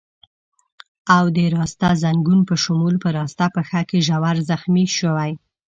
[1.15, 5.31] او د راسته ځنګون په شمول په راسته پښه کې ژور زخمي شوی.